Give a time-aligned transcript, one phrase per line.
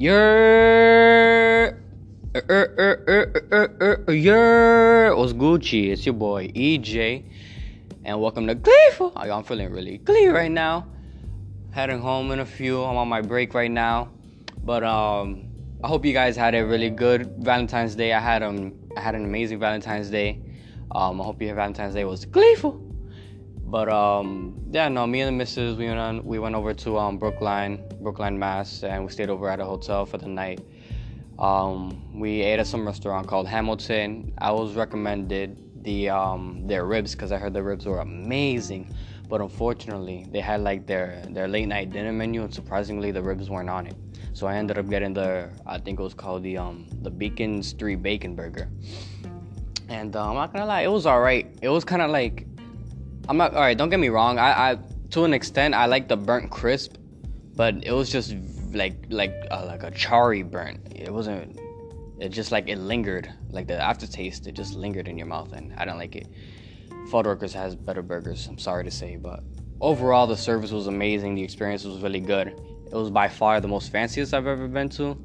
[0.00, 1.74] Yeah.
[2.34, 5.12] Er, er, er, yeah.
[5.12, 5.90] What's Gucci?
[5.90, 7.26] It's your boy EJ.
[8.06, 9.12] And welcome to Gleeful.
[9.14, 10.86] I'm feeling really glee right now.
[11.72, 12.82] Heading home in a few.
[12.82, 14.08] I'm on my break right now.
[14.64, 15.50] But um,
[15.84, 18.14] I hope you guys had a really good Valentine's Day.
[18.14, 20.40] I had um, I had an amazing Valentine's Day.
[20.92, 22.89] Um, I hope your Valentine's Day was gleeful.
[23.70, 26.98] But um, yeah, no, me and the missus, we went on, we went over to
[26.98, 30.60] um, Brookline, Brookline, Mass, and we stayed over at a hotel for the night.
[31.38, 34.32] Um, we ate at some restaurant called Hamilton.
[34.38, 38.92] I was recommended the um, their ribs because I heard the ribs were amazing,
[39.28, 43.48] but unfortunately they had like their their late night dinner menu, and surprisingly the ribs
[43.48, 43.94] weren't on it.
[44.32, 47.62] So I ended up getting the I think it was called the um, the Beacon
[47.62, 48.68] Street Bacon Burger.
[49.88, 51.46] And uh, I'm not gonna lie, it was alright.
[51.62, 52.46] It was kind of like
[53.28, 53.76] I'm not all right.
[53.76, 54.38] Don't get me wrong.
[54.38, 54.78] I, I
[55.10, 56.96] to an extent I like the burnt crisp,
[57.56, 58.34] but it was just
[58.72, 60.80] like like uh, like a charry burnt.
[60.94, 61.58] It wasn't.
[62.18, 63.32] It just like it lingered.
[63.50, 66.28] Like the aftertaste, it just lingered in your mouth, and I don't like it.
[67.10, 68.46] Fuddruckers has better burgers.
[68.46, 69.42] I'm sorry to say, but
[69.80, 71.34] overall the service was amazing.
[71.34, 72.48] The experience was really good.
[72.48, 75.16] It was by far the most fanciest I've ever been to.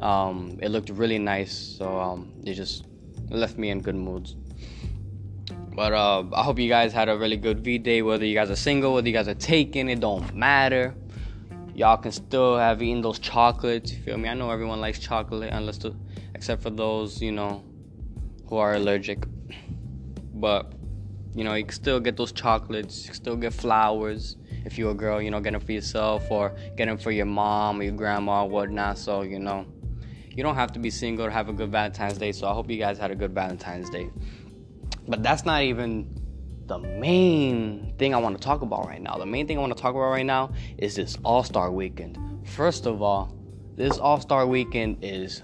[0.00, 2.84] Um, it looked really nice, so um, it just
[3.30, 4.36] left me in good moods.
[5.76, 8.00] But uh, I hope you guys had a really good V day.
[8.00, 10.94] Whether you guys are single, whether you guys are taken, it don't matter.
[11.74, 13.92] Y'all can still have eaten those chocolates.
[13.92, 14.30] You feel me?
[14.30, 15.78] I know everyone likes chocolate, unless
[16.34, 17.62] except for those you know
[18.48, 19.26] who are allergic.
[20.32, 20.72] But
[21.34, 23.02] you know, you can still get those chocolates.
[23.02, 25.20] You can still get flowers if you're a girl.
[25.20, 28.44] You know, get them for yourself or get them for your mom or your grandma
[28.44, 28.96] or whatnot.
[28.96, 29.66] So you know,
[30.30, 32.32] you don't have to be single to have a good Valentine's Day.
[32.32, 34.08] So I hope you guys had a good Valentine's Day.
[35.08, 36.08] But that's not even
[36.66, 39.16] the main thing I want to talk about right now.
[39.16, 42.18] The main thing I want to talk about right now is this All Star weekend.
[42.46, 43.36] First of all,
[43.76, 45.42] this All Star weekend is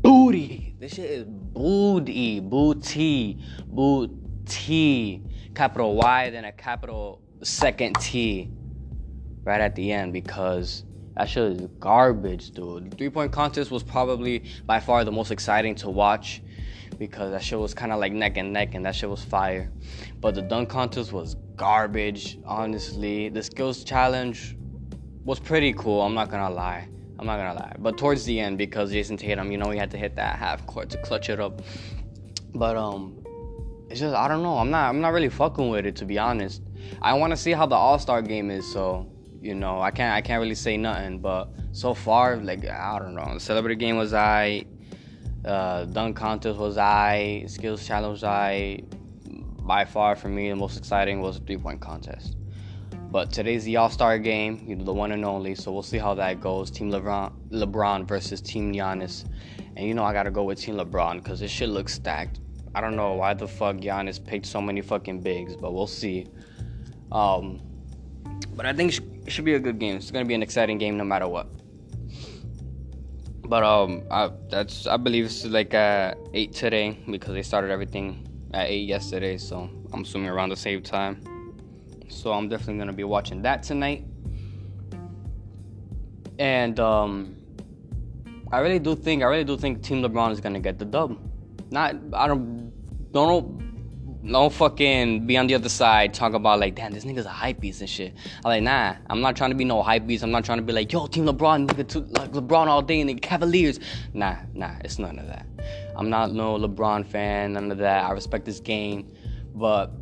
[0.00, 0.74] booty.
[0.78, 5.22] This shit is booty, booty, booty.
[5.54, 8.50] Capital Y, then a capital second T
[9.44, 10.84] right at the end because
[11.18, 12.96] that shit is garbage, dude.
[12.96, 16.40] Three point contest was probably by far the most exciting to watch
[16.96, 19.68] because that shit was kind of like neck and neck and that shit was fire.
[20.20, 23.28] But the dunk contest was garbage, honestly.
[23.30, 24.56] The skills challenge
[25.24, 26.88] was pretty cool, I'm not gonna lie.
[27.18, 27.74] I'm not gonna lie.
[27.80, 30.64] But towards the end, because Jayson Tatum, you know, he had to hit that half
[30.66, 31.62] court to clutch it up.
[32.54, 33.24] But um,
[33.90, 34.56] it's just I don't know.
[34.56, 36.62] I'm not I'm not really fucking with it to be honest.
[37.02, 40.14] I want to see how the All Star game is, so you know, I can't
[40.14, 41.20] I can't really say nothing.
[41.20, 44.64] But so far, like I don't know, the celebrity game was I,
[45.44, 48.82] uh, dunk contest was I, skills challenge was I.
[49.60, 52.36] By far, for me, the most exciting was the three point contest.
[53.10, 55.54] But today's the All Star game, you know, the one and only.
[55.54, 56.70] So we'll see how that goes.
[56.70, 59.24] Team LeBron, LeBron versus Team Giannis,
[59.76, 62.40] and you know I gotta go with Team LeBron because this shit looks stacked.
[62.74, 66.26] I don't know why the fuck Giannis picked so many fucking bigs, but we'll see.
[67.10, 67.60] Um,
[68.54, 69.96] but I think it should be a good game.
[69.96, 71.48] It's gonna be an exciting game no matter what.
[73.44, 78.26] But um, I, that's I believe it's like uh, eight today because they started everything
[78.52, 79.38] at eight yesterday.
[79.38, 81.22] So I'm assuming around the same time.
[82.08, 84.04] So I'm definitely gonna be watching that tonight.
[86.38, 87.36] And um,
[88.50, 91.18] I really do think I really do think Team LeBron is gonna get the dub.
[91.70, 92.72] Not I don't
[93.12, 93.67] don't
[94.32, 97.60] don't fucking be on the other side talk about like damn this nigga's a hype
[97.60, 98.14] beast and shit.
[98.44, 100.22] I'm like nah, I'm not trying to be no hype beast.
[100.22, 103.00] I'm not trying to be like yo Team LeBron nigga to, like LeBron all day
[103.00, 103.80] and the Cavaliers.
[104.12, 105.46] Nah nah, it's none of that.
[105.96, 108.04] I'm not no LeBron fan, none of that.
[108.04, 109.10] I respect this game,
[109.54, 109.92] but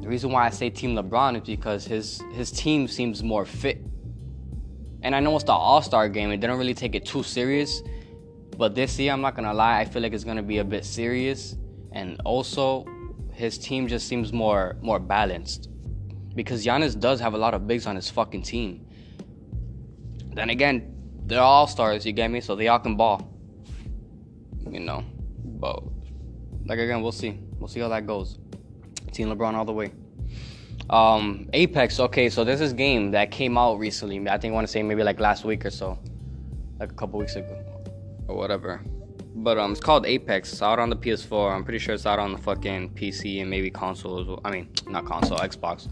[0.00, 3.80] the reason why I say Team LeBron is because his his team seems more fit.
[5.04, 7.82] And I know it's the All Star game; it didn't really take it too serious.
[8.56, 10.84] But this year, I'm not gonna lie, I feel like it's gonna be a bit
[10.84, 11.56] serious.
[11.92, 12.84] And also,
[13.32, 15.68] his team just seems more more balanced
[16.34, 18.86] because Giannis does have a lot of bigs on his fucking team.
[20.34, 20.94] Then again,
[21.26, 22.40] they're all stars, you get me?
[22.40, 23.28] So they all can ball.
[24.70, 25.04] You know,
[25.44, 25.82] but
[26.66, 27.38] like again, we'll see.
[27.58, 28.38] We'll see how that goes.
[29.12, 29.92] Team LeBron all the way.
[30.88, 32.00] Um, Apex.
[32.00, 34.28] Okay, so there's this game that came out recently.
[34.28, 35.98] I think I want to say maybe like last week or so,
[36.80, 37.56] like a couple weeks ago,
[38.28, 38.82] or whatever.
[39.34, 40.52] But um, it's called Apex.
[40.52, 41.54] It's out on the PS4.
[41.54, 44.40] I'm pretty sure it's out on the fucking PC and maybe console as well.
[44.44, 45.88] I mean, not console, Xbox.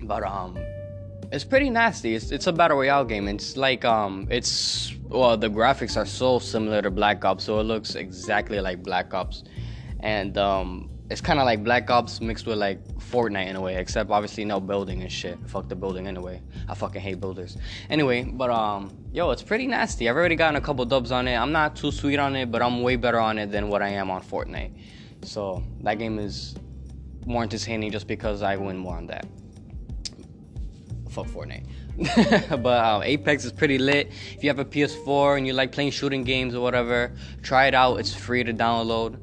[0.00, 0.58] But um,
[1.30, 2.14] it's pretty nasty.
[2.14, 3.28] It's it's a battle royale game.
[3.28, 7.64] It's like um, it's well, the graphics are so similar to Black Ops, so it
[7.64, 9.44] looks exactly like Black Ops,
[10.00, 13.76] and um, it's kind of like Black Ops mixed with like Fortnite in a way,
[13.76, 15.38] except obviously no building and shit.
[15.46, 16.40] Fuck the building anyway.
[16.68, 17.58] I fucking hate builders.
[17.90, 20.08] Anyway, but um, yo, it's pretty nasty.
[20.08, 21.36] I've already gotten a couple dubs on it.
[21.36, 23.90] I'm not too sweet on it, but I'm way better on it than what I
[23.90, 24.72] am on Fortnite.
[25.22, 26.56] So that game is
[27.26, 29.26] more entertaining just because I win more on that.
[31.10, 31.66] Fuck Fortnite.
[32.62, 34.10] but um, Apex is pretty lit.
[34.34, 37.12] If you have a PS4 and you like playing shooting games or whatever,
[37.42, 38.00] try it out.
[38.00, 39.22] It's free to download.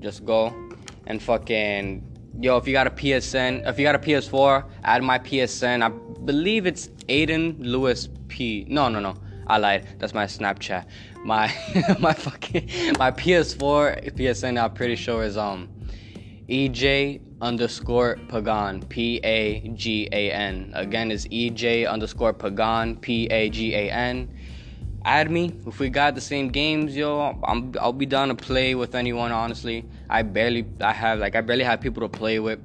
[0.00, 0.67] Just go
[1.08, 2.04] and fucking
[2.40, 2.56] yo.
[2.58, 5.82] If you got a PSN, if you got a PS4, add my PSN.
[5.82, 8.64] I believe it's Aiden Lewis P.
[8.68, 9.16] No, no, no.
[9.48, 9.98] I lied.
[9.98, 10.84] That's my Snapchat.
[11.24, 11.46] My
[11.98, 12.68] my fucking
[12.98, 14.62] my PS4 PSN.
[14.62, 15.68] I'm pretty sure is um
[16.48, 20.72] EJ underscore Pagan, P A G A N.
[20.74, 24.28] Again, is EJ underscore Pagan, P A G A N.
[25.04, 27.40] Add me if we got the same games, yo.
[27.42, 29.32] I'm I'll be down to play with anyone.
[29.32, 32.60] Honestly, I barely I have like I barely have people to play with.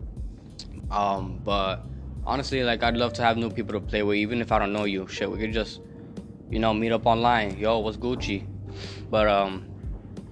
[0.92, 1.86] Um, but
[2.26, 4.74] honestly, like I'd love to have new people to play with, even if I don't
[4.74, 5.08] know you.
[5.08, 5.82] Shit, we could just
[6.50, 7.58] you know meet up online.
[7.58, 8.46] Yo, what's Gucci?
[9.10, 9.66] But um,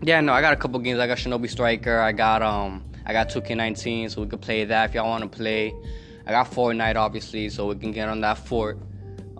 [0.01, 0.99] yeah, no, I got a couple games.
[0.99, 1.99] I got Shinobi Striker.
[1.99, 2.85] I got um.
[3.03, 5.73] I got 2K19, so we could play that if y'all want to play.
[6.25, 8.77] I got Fortnite, obviously, so we can get on that fort.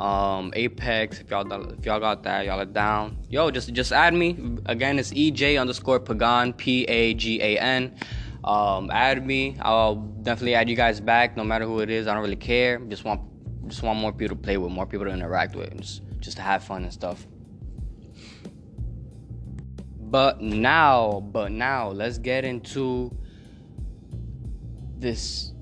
[0.01, 3.19] Um, Apex, if y'all if y'all got that, y'all are down.
[3.30, 4.57] Yo, just just add me.
[4.65, 7.95] Again, it's EJ underscore Pagan, P A G A N.
[8.44, 9.56] Um, add me.
[9.62, 12.07] I'll definitely add you guys back, no matter who it is.
[12.07, 12.80] I don't really care.
[12.80, 13.21] Just want
[13.68, 16.42] just want more people to play with, more people to interact with, just just to
[16.42, 17.27] have fun and stuff.
[20.00, 23.15] But now, but now, let's get into
[24.98, 25.53] this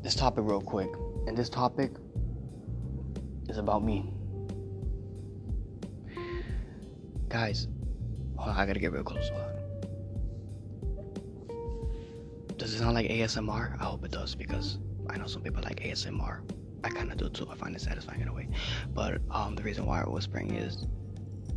[0.00, 0.88] this topic real quick.
[1.26, 1.92] And this topic
[3.48, 4.12] is about me.
[7.28, 7.68] Guys,
[8.36, 9.30] hold on, I gotta get real close.
[12.56, 13.80] Does it sound like ASMR?
[13.80, 14.78] I hope it does because
[15.08, 16.40] I know some people like ASMR.
[16.84, 17.48] I kind of do too.
[17.50, 18.48] I find it satisfying in a way.
[18.92, 20.86] But um, the reason why I'm whispering is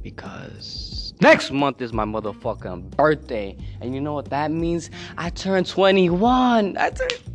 [0.01, 3.57] because next month is my motherfucking birthday.
[3.81, 4.91] And you know what that means?
[5.17, 6.77] I turned 21.
[6.77, 7.34] I turned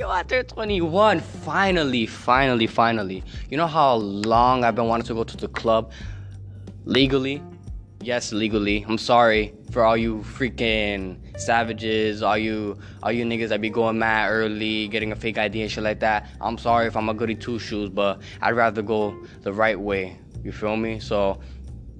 [0.00, 1.20] Yo, turned 21.
[1.20, 3.22] Finally, finally, finally.
[3.50, 5.92] You know how long I've been wanting to go to the club?
[6.86, 7.42] Legally?
[8.00, 8.82] Yes, legally.
[8.88, 13.98] I'm sorry for all you freaking savages, all you all you niggas that be going
[13.98, 16.30] mad early, getting a fake ID and shit like that.
[16.40, 20.18] I'm sorry if I'm a goody two shoes, but I'd rather go the right way.
[20.42, 20.98] You feel me?
[20.98, 21.40] So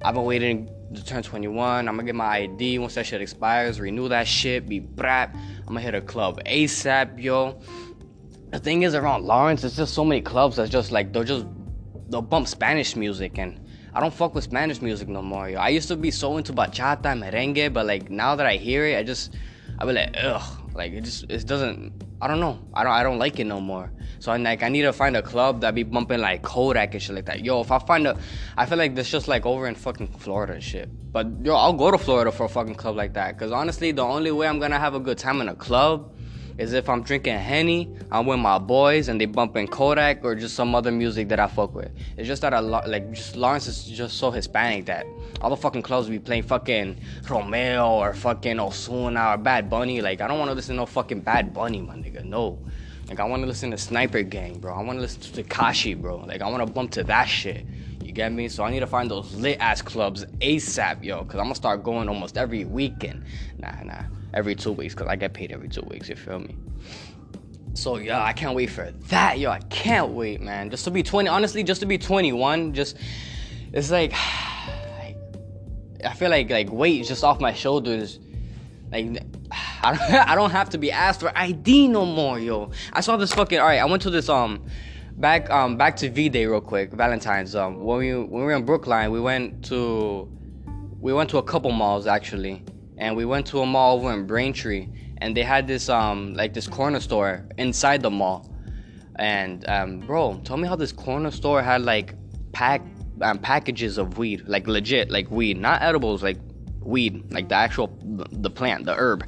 [0.03, 1.87] I've been waiting to turn 21.
[1.87, 5.35] I'm gonna get my ID once that shit expires, renew that shit, be brap.
[5.35, 7.61] I'm gonna hit a club ASAP, yo.
[8.50, 11.47] The thing is, around Lawrence, there's just so many clubs that's just like, they'll just,
[12.08, 13.61] they'll bump Spanish music, and
[13.94, 15.58] I don't fuck with Spanish music no more, yo.
[15.58, 18.87] I used to be so into bachata and merengue, but like now that I hear
[18.87, 19.35] it, I just,
[19.79, 20.61] I be like, ugh.
[20.75, 22.58] Like it just, it doesn't, I don't know.
[22.75, 23.93] I don't, I don't like it no more.
[24.20, 27.03] So I'm like, I need to find a club that be bumping like Kodak and
[27.03, 27.44] shit like that.
[27.44, 28.17] Yo, if I find a,
[28.56, 30.88] I feel like this just like over in fucking Florida and shit.
[31.12, 33.37] But yo, I'll go to Florida for a fucking club like that.
[33.38, 36.14] Cause honestly, the only way I'm gonna have a good time in a club
[36.61, 40.55] is if I'm drinking Henny, I'm with my boys and they bumping Kodak or just
[40.55, 41.91] some other music that I fuck with.
[42.19, 45.07] It's just that I like just Lawrence is just so Hispanic that
[45.41, 46.99] all the fucking clubs be playing fucking
[47.29, 50.03] Romeo or fucking Ozuna or Bad Bunny.
[50.03, 52.23] Like I don't want to listen to no fucking Bad Bunny, my nigga.
[52.25, 52.59] No.
[53.09, 54.75] Like I want to listen to Sniper Gang, bro.
[54.75, 56.19] I want to listen to Tekashi, bro.
[56.19, 57.67] Like I want to bump to that shit.
[58.05, 58.49] You get me?
[58.49, 61.25] So I need to find those lit ass clubs ASAP, yo.
[61.25, 63.23] Cause I'm gonna start going almost every weekend.
[63.58, 64.03] Nah, nah.
[64.32, 66.08] Every two weeks, cause I get paid every two weeks.
[66.08, 66.56] You feel me?
[67.75, 69.51] So yeah, I can't wait for that, yo.
[69.51, 70.70] I can't wait, man.
[70.70, 71.29] Just to be 20.
[71.29, 72.96] Honestly, just to be 21, just
[73.72, 74.13] it's like,
[74.99, 75.17] like
[76.05, 78.19] I feel like like weight just off my shoulders.
[78.93, 79.06] Like
[79.82, 82.70] I don't, I don't have to be asked for ID no more, yo.
[82.93, 83.58] I saw this fucking.
[83.58, 84.67] All right, I went to this um,
[85.17, 87.55] back um back to V Day real quick, Valentine's.
[87.55, 90.29] Um, when we when we were in Brookline, we went to
[91.01, 92.65] we went to a couple malls actually,
[93.01, 94.89] and we went to a mall over in Braintree,
[95.19, 98.49] and they had this um like this corner store inside the mall,
[99.17, 102.15] and um bro, tell me how this corner store had like
[102.53, 102.83] pack
[103.23, 106.39] um, packages of weed, like legit like weed, not edibles, like
[106.81, 109.27] weed, like the actual the plant, the herb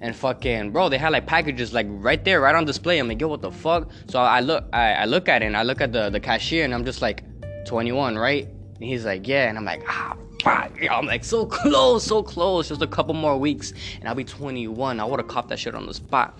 [0.00, 2.98] and fucking bro, they had like packages like right there, right on display.
[2.98, 3.90] I'm like, yo, what the fuck?
[4.08, 6.64] So I look, I, I look at it, and I look at the the cashier,
[6.64, 7.24] and I'm just like,
[7.66, 8.48] 21, right?
[8.78, 10.72] And he's like, yeah, and I'm like, ah, fuck.
[10.88, 12.68] I'm like, so close, so close.
[12.68, 15.00] Just a couple more weeks, and I'll be 21.
[15.00, 16.38] I would have copped that shit on the spot.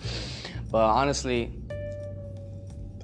[0.71, 1.51] But honestly,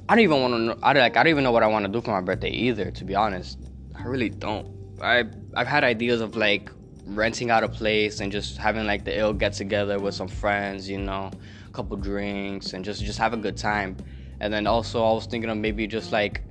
[0.08, 0.78] I don't even want to know.
[0.82, 2.92] I like, I don't even know what I want to do for my birthday either.
[2.92, 3.58] To be honest,
[3.94, 4.72] I really don't.
[5.02, 5.26] I
[5.56, 6.70] I've had ideas of like
[7.06, 10.90] renting out a place and just having like the ill get together with some friends,
[10.90, 11.32] you know,
[11.68, 13.98] a couple drinks and just just have a good time.
[14.40, 16.42] And then also I was thinking of maybe just like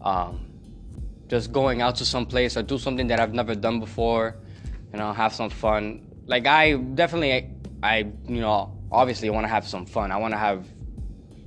[0.00, 0.40] um,
[1.28, 4.36] just going out to some place or do something that I've never done before,
[4.92, 6.06] you know, have some fun.
[6.26, 7.50] Like I definitely
[7.82, 10.12] I you know, obviously want to have some fun.
[10.12, 10.66] I want to have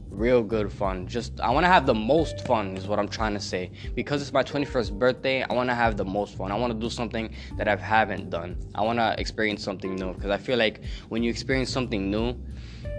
[0.10, 1.08] real good fun.
[1.08, 3.72] Just I want to have the most fun is what I'm trying to say.
[3.96, 6.52] Because it's my 21st birthday, I want to have the most fun.
[6.52, 8.58] I want to do something that I haven't done.
[8.74, 12.36] I want to experience something new because I feel like when you experience something new,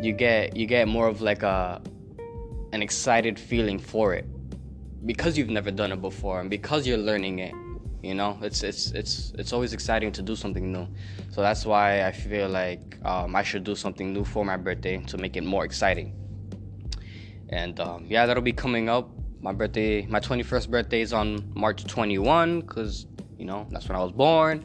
[0.00, 1.82] you get you get more of like a
[2.72, 4.26] an excited feeling for it
[5.06, 7.54] because you've never done it before and because you're learning it
[8.02, 10.86] you know it's it's it's it's always exciting to do something new
[11.30, 14.98] so that's why i feel like um, i should do something new for my birthday
[14.98, 16.14] to make it more exciting
[17.50, 19.10] and um, yeah, that'll be coming up.
[19.40, 23.06] My birthday, my 21st birthday is on March 21 because
[23.38, 24.64] you know that's when I was born.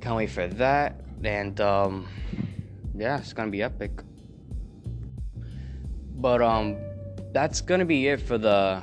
[0.00, 1.00] Can't wait for that.
[1.22, 2.06] And um,
[2.94, 4.02] yeah, it's gonna be epic.
[6.16, 6.76] But um,
[7.32, 8.82] that's gonna be it for the.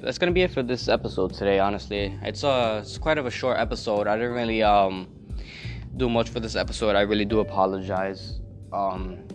[0.00, 1.58] That's gonna be it for this episode today.
[1.58, 4.06] Honestly, it's a it's quite of a short episode.
[4.06, 5.08] I didn't really um
[5.96, 6.94] do much for this episode.
[6.96, 8.40] I really do apologize.
[8.72, 9.26] Um,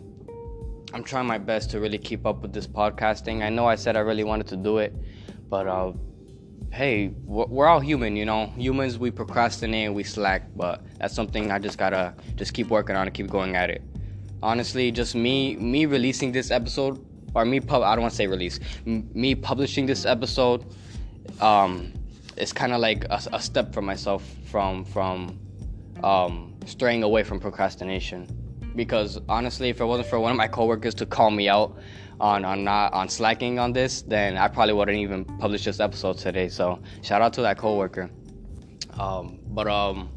[0.93, 3.43] I'm trying my best to really keep up with this podcasting.
[3.43, 4.93] I know I said I really wanted to do it,
[5.49, 5.93] but uh,
[6.71, 8.47] hey, we're all human, you know.
[8.57, 13.07] Humans, we procrastinate, we slack, but that's something I just gotta just keep working on
[13.07, 13.81] and keep going at it.
[14.43, 18.27] Honestly, just me me releasing this episode or me pub I don't want to say
[18.27, 20.65] release M- me publishing this episode
[21.39, 21.93] um
[22.37, 25.39] it's kind of like a, a, step for myself from from
[26.03, 28.27] um straying away from procrastination
[28.75, 31.77] because honestly, if it wasn't for one of my coworkers to call me out
[32.19, 36.17] on on not on slacking on this, then I probably wouldn't even publish this episode
[36.17, 36.49] today.
[36.49, 38.09] So shout out to that coworker.
[38.99, 40.09] Um, but um,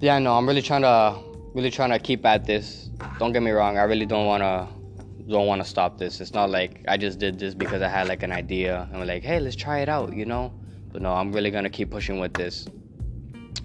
[0.00, 1.18] yeah, no, I'm really trying to
[1.54, 2.90] really trying to keep at this.
[3.18, 4.68] Don't get me wrong, I really don't wanna
[5.28, 6.20] don't want to stop this.
[6.20, 9.06] It's not like I just did this because I had like an idea and we're
[9.06, 10.52] like, hey, let's try it out, you know.
[10.92, 12.66] But no, I'm really gonna keep pushing with this.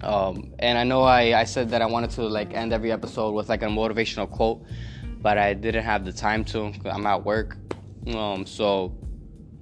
[0.02, 3.32] Um, and I know I, I said that I wanted to like end every episode
[3.32, 4.64] with like a motivational quote,
[5.20, 6.72] but I didn't have the time to.
[6.84, 7.56] I'm at work,
[8.08, 8.96] um, so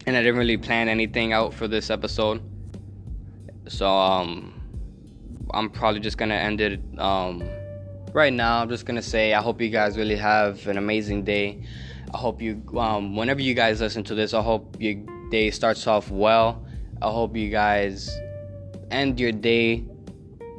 [0.06, 2.42] and I didn't really plan anything out for this episode.
[3.68, 4.60] So um,
[5.52, 7.42] I'm probably just gonna end it um,
[8.14, 8.62] right now.
[8.62, 11.62] I'm just gonna say I hope you guys really have an amazing day.
[12.12, 14.94] I hope you, um, whenever you guys listen to this, I hope your
[15.30, 16.64] day starts off well.
[17.00, 18.10] I hope you guys
[18.90, 19.84] end your day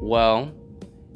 [0.02, 0.54] well.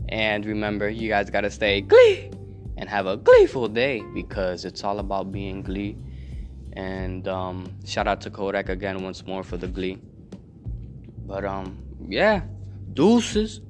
[0.10, 2.30] And remember, you guys gotta stay glee
[2.78, 5.98] and have a gleeful day because it's all about being glee.
[6.74, 10.00] And um, shout out to Kodak again once more for the glee.
[11.26, 11.78] But um,
[12.08, 12.42] yeah,
[12.94, 13.62] deuces.